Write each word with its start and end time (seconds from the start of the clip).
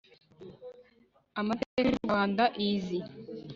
amateka 1.39 1.79
y 1.87 1.91
u 1.93 1.97
Rwandais 2.03 2.87